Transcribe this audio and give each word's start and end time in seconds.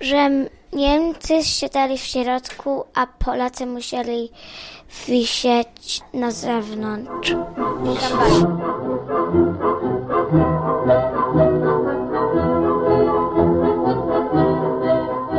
że 0.00 0.30
Niemcy 0.72 1.44
siadali 1.44 1.98
w 1.98 2.00
środku, 2.00 2.84
a 2.94 3.06
Polacy 3.06 3.66
musieli 3.66 4.30
wisieć 5.08 6.00
na 6.14 6.30
zewnątrz. 6.30 7.34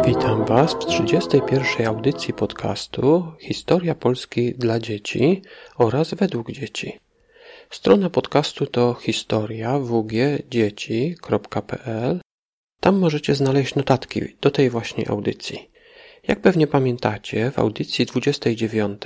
Witam 0.06 0.46
Was 0.46 0.74
w 0.74 0.86
31. 0.86 1.88
audycji 1.88 2.34
podcastu 2.34 3.32
Historia 3.39 3.96
Polski 3.96 4.54
dla 4.54 4.80
dzieci 4.80 5.42
oraz 5.78 6.14
według 6.14 6.52
dzieci. 6.52 7.00
Strona 7.70 8.10
podcastu 8.10 8.66
to 8.66 8.94
historia 8.94 9.80
wgdzieci.pl. 9.80 11.08
Tam 12.80 13.00
możecie 13.00 13.36
znaleźć 13.36 13.75
notatki 13.75 14.21
do 14.41 14.52
tej 14.52 14.70
właśnie 14.70 15.10
audycji. 15.10 15.70
Jak 16.28 16.39
pewnie 16.39 16.68
pamiętacie, 16.68 17.52
w 17.52 17.60
audycji 17.60 18.06
29 18.06 19.02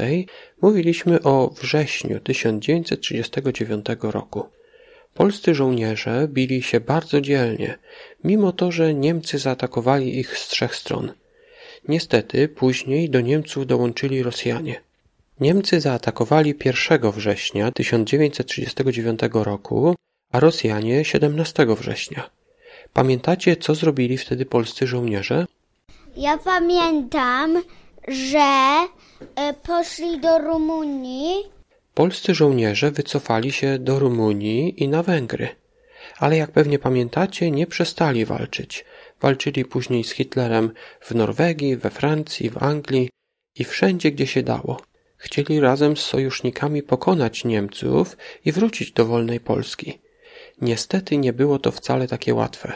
mówiliśmy 0.62 1.22
o 1.22 1.50
wrześniu 1.50 2.20
1939 2.20 3.86
roku. 4.02 4.44
Polscy 5.13 5.55
żołnierze 5.55 6.27
bili 6.27 6.63
się 6.63 6.80
bardzo 6.80 7.22
dzielnie, 7.22 7.77
mimo 8.23 8.52
to, 8.52 8.72
że 8.72 8.94
Niemcy 8.94 9.38
zaatakowali 9.38 10.20
ich 10.20 10.38
z 10.38 10.48
trzech 10.48 10.76
stron. 10.76 11.13
Niestety 11.88 12.48
później 12.48 13.10
do 13.10 13.22
Niemców 13.22 13.68
dołączyli 13.68 14.24
Rosjanie. 14.24 14.82
Niemcy 15.40 15.80
zaatakowali 15.80 16.55
1 16.66 17.12
września 17.12 17.72
1939 17.72 19.20
roku, 19.34 19.96
a 20.32 20.40
Rosjanie 20.40 21.05
17 21.05 21.66
września. 21.66 22.30
Pamiętacie, 22.94 23.55
co 23.55 23.76
zrobili 23.76 24.18
wtedy 24.18 24.45
polscy 24.45 24.88
żołnierze? 24.88 25.45
Ja 26.18 26.38
pamiętam, 26.38 27.63
że 28.07 28.77
e, 29.35 29.54
poszli 29.63 30.20
do 30.20 30.38
Rumunii. 30.40 31.35
Polscy 31.93 32.35
żołnierze 32.35 32.91
wycofali 32.91 33.51
się 33.51 33.79
do 33.79 33.99
Rumunii 33.99 34.84
i 34.84 34.88
na 34.88 35.04
Węgry. 35.04 35.49
Ale 36.20 36.38
jak 36.38 36.51
pewnie 36.51 36.79
pamiętacie, 36.79 37.51
nie 37.51 37.68
przestali 37.68 38.26
walczyć. 38.26 38.85
Walczyli 39.21 39.66
później 39.66 40.04
z 40.04 40.12
Hitlerem 40.12 40.71
w 41.01 41.16
Norwegii, 41.16 41.77
we 41.77 41.90
Francji, 41.90 42.49
w 42.49 42.63
Anglii 42.63 43.10
i 43.55 43.63
wszędzie, 43.63 44.12
gdzie 44.12 44.27
się 44.27 44.44
dało. 44.44 44.82
Chcieli 45.18 45.60
razem 45.60 45.98
z 45.98 46.01
sojusznikami 46.01 46.84
pokonać 46.84 47.46
Niemców 47.46 48.18
i 48.46 48.51
wrócić 48.51 48.91
do 48.91 49.05
wolnej 49.05 49.40
Polski. 49.40 49.99
Niestety 50.62 51.17
nie 51.17 51.34
było 51.34 51.59
to 51.59 51.71
wcale 51.71 52.07
takie 52.07 52.34
łatwe. 52.34 52.73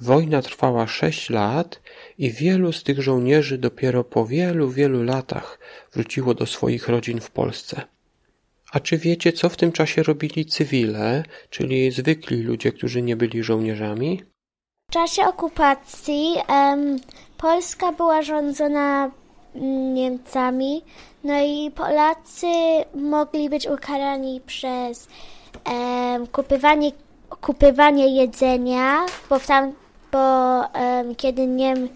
Wojna 0.00 0.42
trwała 0.42 0.86
sześć 0.86 1.30
lat 1.30 1.80
i 2.18 2.30
wielu 2.30 2.72
z 2.72 2.82
tych 2.82 3.02
żołnierzy 3.02 3.58
dopiero 3.58 4.04
po 4.04 4.26
wielu, 4.26 4.70
wielu 4.70 5.02
latach 5.02 5.58
wróciło 5.92 6.34
do 6.34 6.46
swoich 6.46 6.88
rodzin 6.88 7.20
w 7.20 7.30
Polsce. 7.30 7.82
A 8.72 8.80
czy 8.80 8.98
wiecie, 8.98 9.32
co 9.32 9.48
w 9.48 9.56
tym 9.56 9.72
czasie 9.72 10.02
robili 10.02 10.46
cywile, 10.46 11.22
czyli 11.50 11.90
zwykli 11.90 12.42
ludzie, 12.42 12.72
którzy 12.72 13.02
nie 13.02 13.16
byli 13.16 13.42
żołnierzami? 13.42 14.22
W 14.90 14.92
czasie 14.92 15.22
okupacji 15.22 16.34
um, 16.48 16.98
Polska 17.38 17.92
była 17.92 18.22
rządzona 18.22 19.10
Niemcami, 19.94 20.82
no 21.24 21.42
i 21.42 21.70
Polacy 21.70 22.46
mogli 22.94 23.50
być 23.50 23.66
ukarani 23.66 24.40
przez 24.46 25.08
um, 25.66 26.26
kupywanie, 26.26 26.92
kupywanie 27.42 28.16
jedzenia, 28.16 29.06
bo, 29.30 29.40
tam, 29.40 29.72
bo 30.12 30.18
um, 30.60 31.14
kiedy, 31.14 31.46
Niem, 31.46 31.88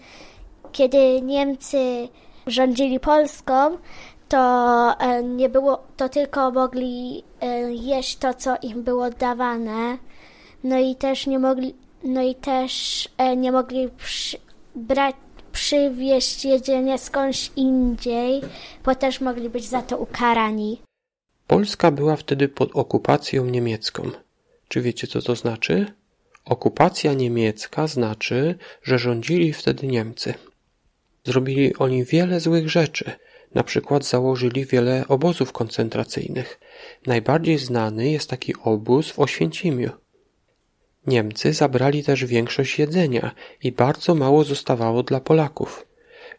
kiedy 0.71 1.21
Niemcy 1.21 2.07
rządzili 2.47 2.99
Polską, 2.99 3.77
to 4.29 4.93
nie 5.23 5.49
było, 5.49 5.83
to 5.97 6.09
tylko 6.09 6.51
mogli 6.51 7.23
jeść 7.69 8.15
to, 8.17 8.33
co 8.33 8.55
im 8.61 8.83
było 8.83 9.09
dawane. 9.09 9.97
No 10.63 10.79
i 10.79 10.95
też 10.95 11.27
nie 11.27 11.39
mogli, 11.39 11.75
no 12.03 12.21
i 12.21 12.35
też 12.35 13.07
nie 13.37 13.51
mogli 13.51 13.89
przy, 13.97 14.37
brać, 14.75 15.15
przywieźć 15.51 16.45
jedzenie 16.45 16.97
skądś 16.97 17.51
indziej, 17.55 18.41
bo 18.85 18.95
też 18.95 19.21
mogli 19.21 19.49
być 19.49 19.65
za 19.65 19.81
to 19.81 19.97
ukarani. 19.97 20.81
Polska 21.47 21.91
była 21.91 22.15
wtedy 22.15 22.47
pod 22.47 22.69
okupacją 22.73 23.45
niemiecką. 23.45 24.03
Czy 24.67 24.81
wiecie, 24.81 25.07
co 25.07 25.21
to 25.21 25.35
znaczy? 25.35 25.85
Okupacja 26.45 27.13
niemiecka 27.13 27.87
znaczy, 27.87 28.55
że 28.83 28.99
rządzili 28.99 29.53
wtedy 29.53 29.87
Niemcy. 29.87 30.33
Zrobili 31.23 31.75
oni 31.75 32.03
wiele 32.03 32.39
złych 32.39 32.69
rzeczy. 32.69 33.11
Na 33.55 33.63
przykład 33.63 34.05
założyli 34.05 34.65
wiele 34.65 35.05
obozów 35.07 35.51
koncentracyjnych. 35.51 36.59
Najbardziej 37.05 37.57
znany 37.57 38.11
jest 38.11 38.29
taki 38.29 38.53
obóz 38.63 39.11
w 39.11 39.19
Oświęcimiu. 39.19 39.89
Niemcy 41.07 41.53
zabrali 41.53 42.03
też 42.03 42.25
większość 42.25 42.79
jedzenia 42.79 43.31
i 43.63 43.71
bardzo 43.71 44.15
mało 44.15 44.43
zostawało 44.43 45.03
dla 45.03 45.19
Polaków. 45.19 45.85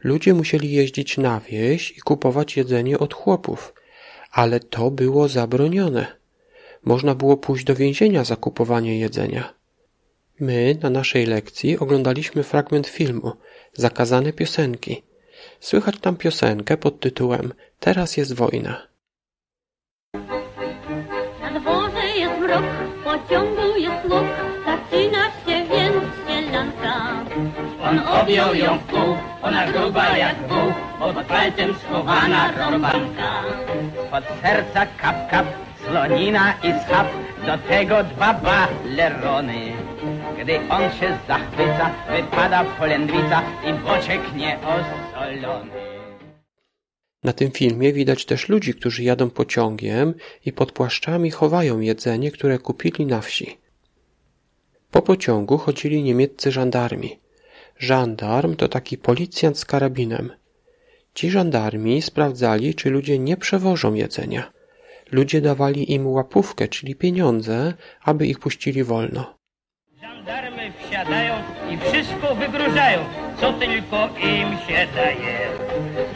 Ludzie 0.05 0.34
musieli 0.34 0.72
jeździć 0.72 1.19
na 1.19 1.41
wieś 1.41 1.91
i 1.91 2.00
kupować 2.00 2.56
jedzenie 2.56 2.99
od 2.99 3.15
chłopów, 3.15 3.75
ale 4.31 4.61
to 4.61 4.91
było 4.91 5.28
zabronione. 5.28 6.18
Można 6.84 7.15
było 7.15 7.37
pójść 7.37 7.65
do 7.65 7.75
więzienia 7.75 8.25
za 8.25 8.37
kupowanie 8.37 8.99
jedzenia. 8.99 9.55
My 10.41 10.78
na 10.83 10.91
naszej 10.91 11.27
lekcji 11.27 11.78
oglądaliśmy 11.78 12.43
fragment 12.43 12.87
filmu 12.87 13.33
Zakazane 13.72 14.33
piosenki. 14.33 15.03
Słychać 15.61 15.99
tam 16.00 16.17
piosenkę 16.17 16.77
pod 16.77 17.00
tytułem 17.00 17.53
Teraz 17.81 18.17
jest 18.17 18.34
wojna. 18.34 18.87
Na 21.43 21.61
dworze 21.61 22.06
jest 22.17 22.38
mrok, 22.41 22.65
w 22.65 23.05
pociągu 23.05 23.77
jest 23.77 24.05
łuk, 24.05 24.28
zaczyna 24.67 25.25
się 25.25 25.67
więc 25.71 26.05
sielanka. 26.27 27.25
On 27.83 27.99
objął 27.99 28.55
ją 28.55 28.78
w 28.78 28.83
pół, 28.83 29.17
ona 29.43 29.72
gruba 29.72 30.17
jak 30.17 30.49
wół, 30.49 30.72
pod 30.99 31.27
palcem 31.27 31.75
schowana 31.75 32.53
rąbanka. 32.59 33.43
Pod 34.11 34.25
serca 34.43 34.87
kap 34.87 35.31
kap, 35.31 35.47
slonina 35.88 36.54
i 36.62 36.72
schab, 36.82 37.06
do 37.47 37.69
tego 37.69 38.04
dwa 38.04 38.34
balerony. 38.34 39.72
Gdy 40.43 40.59
on 40.71 40.82
się 41.00 41.19
zachwyca, 41.28 41.94
wypada 42.10 42.65
polędwica 42.65 43.43
i 43.66 43.72
boczek 43.75 44.21
nieosolony. 44.37 45.72
Na 47.25 47.32
tym 47.32 47.50
filmie 47.50 47.93
widać 47.93 48.25
też 48.25 48.49
ludzi, 48.49 48.75
którzy 48.75 49.03
jadą 49.03 49.31
pociągiem 49.31 50.15
i 50.44 50.53
pod 50.53 50.72
płaszczami 50.72 51.31
chowają 51.31 51.81
jedzenie, 51.81 52.31
które 52.31 52.59
kupili 52.59 53.06
na 53.06 53.20
wsi. 53.20 53.59
Po 54.91 55.03
pociągu 55.03 55.59
chodzili 55.59 56.03
niemieccy 56.03 56.53
żandarmi. 56.53 57.19
Żandarm 57.78 58.56
to 58.56 58.69
taki 58.69 58.99
policjant 58.99 59.59
z 59.59 59.65
karabinem. 59.65 60.32
Ci 61.15 61.31
żandarmi 61.31 62.03
sprawdzali, 62.03 62.75
czy 62.75 62.91
ludzie 62.91 63.19
nie 63.19 63.37
przewożą 63.37 63.94
jedzenia. 63.94 64.57
Ludzie 65.12 65.41
dawali 65.41 65.92
im 65.92 66.06
łapówkę, 66.06 66.69
czyli 66.69 66.94
pieniądze, 66.94 67.74
aby 68.04 68.26
ich 68.26 68.38
puścili 68.38 68.84
wolno. 68.84 69.34
Żandarmy 70.02 70.72
wsiadają 70.72 71.34
i 71.70 71.78
wszystko 71.78 72.34
wygrożają, 72.34 72.98
co 73.41 73.52
tylko 73.52 73.96
im 74.06 74.58
się 74.69 74.86
daje. 74.94 75.48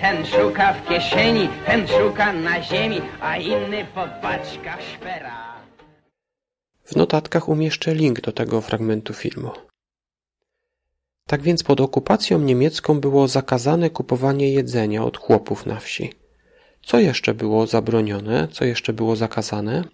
Ten 0.00 0.26
szuka 0.26 0.72
w 0.72 0.88
kieszeni, 0.88 1.48
ten 1.66 1.88
szuka 1.88 2.32
na 2.32 2.62
ziemi, 2.62 3.00
a 3.20 3.36
inny 3.36 3.86
po 3.94 4.08
paczkach 4.22 4.82
szpera. 4.82 5.52
W 6.84 6.96
notatkach 6.96 7.48
umieszczę 7.48 7.94
link 7.94 8.20
do 8.20 8.32
tego 8.32 8.60
fragmentu 8.60 9.14
filmu. 9.14 9.50
Tak 11.26 11.42
więc 11.42 11.62
pod 11.62 11.80
okupacją 11.80 12.38
niemiecką 12.38 13.00
było 13.00 13.28
zakazane 13.28 13.90
kupowanie 13.90 14.52
jedzenia 14.52 15.04
od 15.04 15.16
chłopów 15.16 15.66
na 15.66 15.80
wsi. 15.80 16.21
Co 16.82 16.98
jeszcze 16.98 17.34
było 17.34 17.66
zabronione? 17.66 18.48
Co 18.48 18.64
jeszcze 18.64 18.92
było 18.92 19.16
zakazane? 19.16 19.84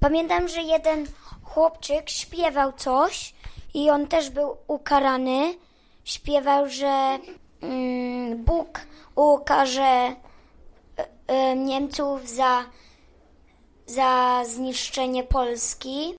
Pamiętam, 0.00 0.48
że 0.48 0.62
jeden 0.62 1.06
chłopczyk 1.42 2.10
śpiewał 2.10 2.72
coś 2.72 3.34
i 3.74 3.90
on 3.90 4.06
też 4.06 4.30
był 4.30 4.56
ukarany. 4.66 5.54
Śpiewał, 6.04 6.68
że 6.68 7.18
mm, 7.60 8.44
Bóg 8.44 8.80
ukaże 9.14 10.08
y, 10.08 11.32
y, 11.34 11.56
Niemców 11.56 12.30
za, 12.30 12.64
za 13.86 14.42
zniszczenie 14.44 15.24
Polski. 15.24 16.14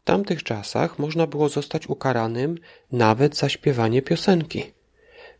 W 0.00 0.04
tamtych 0.04 0.42
czasach 0.42 0.98
można 0.98 1.26
było 1.26 1.48
zostać 1.48 1.86
ukaranym 1.86 2.58
nawet 2.92 3.36
za 3.36 3.48
śpiewanie 3.48 4.02
piosenki. 4.02 4.77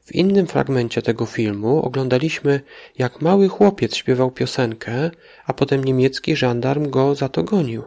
W 0.08 0.14
innym 0.14 0.46
fragmencie 0.46 1.02
tego 1.02 1.26
filmu 1.26 1.82
oglądaliśmy, 1.82 2.60
jak 2.98 3.22
mały 3.22 3.48
chłopiec 3.48 3.94
śpiewał 3.94 4.30
piosenkę, 4.30 5.10
a 5.46 5.52
potem 5.52 5.84
niemiecki 5.84 6.36
żandarm 6.36 6.90
go 6.90 7.14
za 7.14 7.28
to 7.28 7.42
gonił. 7.42 7.82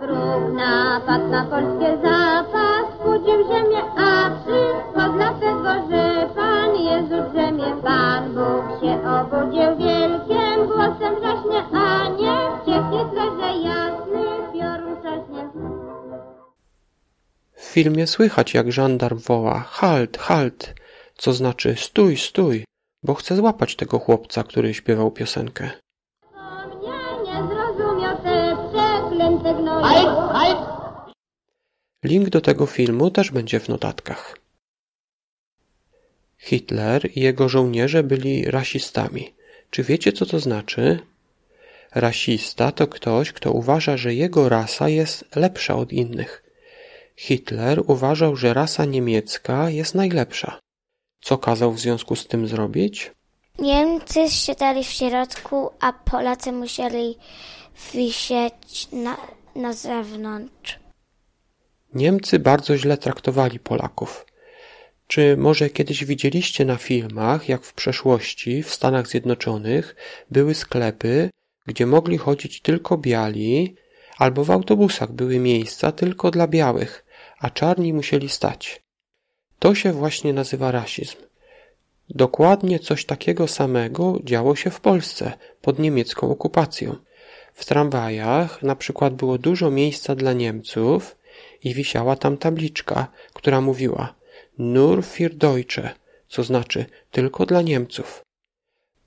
Wróg 0.00 0.42
napadł 0.56 1.28
na 1.28 1.44
polskie 1.44 1.90
zapas, 2.02 2.86
budził 3.04 3.38
ziemię, 3.48 3.82
a 3.96 4.30
wszystko 4.40 5.12
dlatego, 5.16 5.70
że 5.90 6.28
Pan 6.34 6.76
Jezus 6.88 7.32
drzemie, 7.32 7.82
Pan 7.82 8.34
Bóg 8.34 8.64
się 8.80 8.94
obudził 9.16 9.70
wielkim 9.78 10.66
głosem 10.66 11.14
wrześnie, 11.18 11.60
a 11.72 12.08
nie 12.08 12.36
wcieknie 12.56 13.02
że 13.14 13.58
jasny 13.68 14.24
piorun 14.52 14.96
wcześnie. 14.96 15.48
W 17.52 17.64
filmie 17.64 18.06
słychać, 18.06 18.54
jak 18.54 18.72
żandarm 18.72 19.18
woła 19.18 19.58
halt, 19.58 20.18
halt, 20.18 20.74
co 21.16 21.32
znaczy 21.32 21.74
stój, 21.78 22.16
stój, 22.16 22.64
bo 23.02 23.14
chce 23.14 23.36
złapać 23.36 23.76
tego 23.76 23.98
chłopca, 23.98 24.44
który 24.44 24.74
śpiewał 24.74 25.10
piosenkę. 25.10 25.70
Link 32.04 32.28
do 32.28 32.40
tego 32.40 32.66
filmu 32.66 33.10
też 33.10 33.30
będzie 33.30 33.60
w 33.60 33.68
notatkach. 33.68 34.38
Hitler 36.38 37.10
i 37.14 37.20
jego 37.20 37.48
żołnierze 37.48 38.02
byli 38.02 38.50
rasistami. 38.50 39.34
Czy 39.70 39.82
wiecie, 39.82 40.12
co 40.12 40.26
to 40.26 40.40
znaczy? 40.40 40.98
Rasista 41.94 42.72
to 42.72 42.86
ktoś, 42.86 43.32
kto 43.32 43.52
uważa, 43.52 43.96
że 43.96 44.14
jego 44.14 44.48
rasa 44.48 44.88
jest 44.88 45.36
lepsza 45.36 45.76
od 45.76 45.92
innych. 45.92 46.42
Hitler 47.16 47.82
uważał, 47.86 48.36
że 48.36 48.54
rasa 48.54 48.84
niemiecka 48.84 49.70
jest 49.70 49.94
najlepsza. 49.94 50.58
Co 51.20 51.38
kazał 51.38 51.72
w 51.72 51.80
związku 51.80 52.16
z 52.16 52.26
tym 52.26 52.48
zrobić? 52.48 53.12
Niemcy 53.58 54.30
siadali 54.30 54.84
w 54.84 54.88
środku, 54.88 55.70
a 55.80 55.92
Polacy 55.92 56.52
musieli 56.52 57.16
wisieć 57.94 58.88
na, 58.92 59.16
na 59.54 59.72
zewnątrz. 59.72 60.78
Niemcy 61.94 62.38
bardzo 62.38 62.78
źle 62.78 62.98
traktowali 62.98 63.58
Polaków. 63.58 64.26
Czy 65.06 65.36
może 65.36 65.70
kiedyś 65.70 66.04
widzieliście 66.04 66.64
na 66.64 66.76
filmach, 66.76 67.48
jak 67.48 67.64
w 67.64 67.74
przeszłości 67.74 68.62
w 68.62 68.74
Stanach 68.74 69.06
Zjednoczonych 69.08 69.96
były 70.30 70.54
sklepy, 70.54 71.30
gdzie 71.66 71.86
mogli 71.86 72.18
chodzić 72.18 72.60
tylko 72.60 72.98
biali, 72.98 73.76
albo 74.18 74.44
w 74.44 74.50
autobusach 74.50 75.12
były 75.12 75.38
miejsca 75.38 75.92
tylko 75.92 76.30
dla 76.30 76.48
białych, 76.48 77.04
a 77.38 77.50
czarni 77.50 77.92
musieli 77.92 78.28
stać? 78.28 78.85
To 79.58 79.74
się 79.74 79.92
właśnie 79.92 80.32
nazywa 80.32 80.70
rasizm. 80.70 81.16
Dokładnie 82.10 82.78
coś 82.78 83.04
takiego 83.04 83.48
samego 83.48 84.18
działo 84.24 84.56
się 84.56 84.70
w 84.70 84.80
Polsce 84.80 85.32
pod 85.60 85.78
niemiecką 85.78 86.30
okupacją. 86.30 86.96
W 87.54 87.64
tramwajach 87.64 88.62
na 88.62 88.76
przykład 88.76 89.14
było 89.14 89.38
dużo 89.38 89.70
miejsca 89.70 90.14
dla 90.14 90.32
Niemców 90.32 91.16
i 91.64 91.74
wisiała 91.74 92.16
tam 92.16 92.36
tabliczka, 92.36 93.06
która 93.32 93.60
mówiła 93.60 94.14
Nur 94.58 95.02
für 95.02 95.34
Deutsche, 95.34 95.90
co 96.28 96.42
znaczy 96.42 96.86
tylko 97.10 97.46
dla 97.46 97.62
Niemców. 97.62 98.25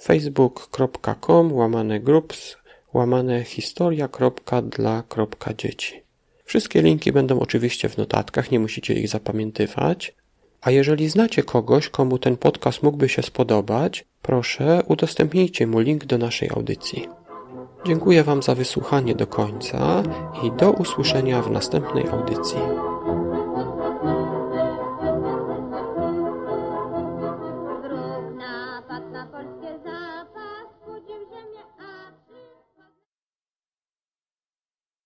facebook.com 0.00 1.52
łamane 1.52 2.00
groups 2.00 2.56
łamane 2.94 3.44
historia.dla.dzieci. 3.44 6.02
Wszystkie 6.44 6.82
linki 6.82 7.12
będą 7.12 7.40
oczywiście 7.40 7.88
w 7.88 7.96
notatkach, 7.96 8.50
nie 8.50 8.60
musicie 8.60 8.94
ich 8.94 9.08
zapamiętywać. 9.08 10.14
A 10.60 10.70
jeżeli 10.70 11.08
znacie 11.08 11.42
kogoś, 11.42 11.88
komu 11.88 12.18
ten 12.18 12.36
podcast 12.36 12.82
mógłby 12.82 13.08
się 13.08 13.22
spodobać, 13.22 14.04
proszę 14.22 14.82
udostępnijcie 14.86 15.66
mu 15.66 15.80
link 15.80 16.04
do 16.04 16.18
naszej 16.18 16.50
audycji. 16.50 17.08
Dziękuję 17.84 18.24
Wam 18.24 18.42
za 18.42 18.54
wysłuchanie 18.54 19.14
do 19.14 19.26
końca 19.26 20.02
i 20.42 20.52
do 20.52 20.70
usłyszenia 20.70 21.42
w 21.42 21.50
następnej 21.50 22.08
audycji. 22.08 22.58